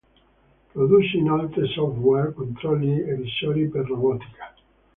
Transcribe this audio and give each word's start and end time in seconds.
Produce 0.73 1.15
inoltre 1.15 1.67
software, 1.67 2.33
controlli, 2.33 2.99
e 3.03 3.13
visori 3.17 3.69
per 3.69 3.85
robotica. 3.85 4.51